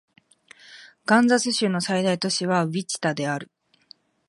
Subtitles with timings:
[1.05, 3.51] カンザス州の最大都市はウィチタである